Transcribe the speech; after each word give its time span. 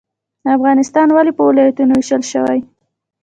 افغانستان 0.55 1.07
ولې 1.11 1.31
په 1.37 1.43
ولایتونو 1.47 1.93
ویشل 1.95 2.23
شوی؟ 2.31 2.59